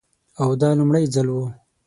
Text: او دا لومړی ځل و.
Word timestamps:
او 0.41 0.49
دا 0.61 0.69
لومړی 0.79 1.05
ځل 1.13 1.27
و. 1.31 1.37